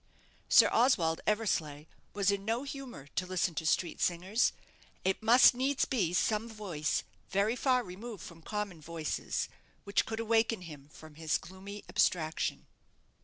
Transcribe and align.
Sir 0.49 0.67
Oswald 0.71 1.21
Eversleigh 1.27 1.85
was 2.13 2.31
in 2.31 2.43
no 2.43 2.63
humour 2.63 3.05
to 3.13 3.27
listen 3.27 3.53
to 3.53 3.67
street 3.67 4.01
singers. 4.01 4.51
It 5.05 5.21
must 5.21 5.53
needs 5.53 5.85
be 5.85 6.11
some 6.13 6.49
voice 6.49 7.03
very 7.29 7.55
far 7.55 7.83
removed 7.83 8.23
from 8.23 8.41
common 8.41 8.81
voices 8.81 9.47
which 9.83 10.07
could 10.07 10.19
awaken 10.19 10.63
him 10.63 10.89
from 10.89 11.13
his 11.21 11.37
gloomy 11.37 11.83
abstraction. 11.87 12.65